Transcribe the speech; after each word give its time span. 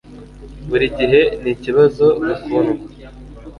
burigihe 0.69 1.21
nikibazo, 1.43 2.05
mukundwa 2.25 2.73